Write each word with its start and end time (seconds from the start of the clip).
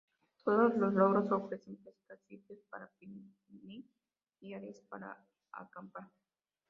Todos 0.43 0.73
los 0.77 0.95
lagos 0.95 1.31
ofrecen 1.31 1.75
pesca, 1.75 2.17
sitios 2.27 2.57
para 2.71 2.89
picnic, 2.97 3.35
y 4.39 4.53
áreas 4.55 4.79
para 4.89 5.15
acampar. 5.51 6.09